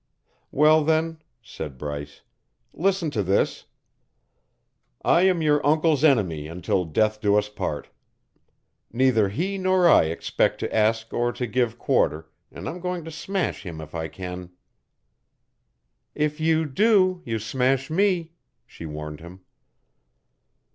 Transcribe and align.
"Well, 0.49 0.83
then," 0.83 1.21
said 1.43 1.77
Bryce, 1.77 2.21
"listen 2.73 3.11
to 3.11 3.21
this: 3.21 3.65
I 5.05 5.21
am 5.27 5.43
your 5.43 5.63
uncle's 5.63 6.03
enemy 6.03 6.47
until 6.47 6.85
death 6.85 7.21
do 7.21 7.35
us 7.35 7.49
part. 7.49 7.87
Neither 8.91 9.29
he 9.29 9.59
nor 9.59 9.87
I 9.87 10.05
expect 10.05 10.59
to 10.61 10.75
ask 10.75 11.13
or 11.13 11.31
to 11.33 11.45
give 11.45 11.77
quarter, 11.77 12.27
and 12.51 12.67
I'm 12.67 12.79
going 12.79 13.05
to 13.05 13.11
smash 13.11 13.63
him 13.63 13.79
if 13.79 13.93
I 13.93 14.07
can." 14.07 14.49
"If 16.15 16.39
you 16.39 16.65
do, 16.65 17.21
you 17.23 17.37
smash 17.37 17.91
me," 17.91 18.31
she 18.65 18.87
warned 18.87 19.19
him. 19.19 19.41